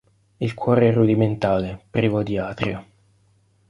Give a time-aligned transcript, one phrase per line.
[0.39, 2.85] Il cuore è rudimentale, privo di atrio.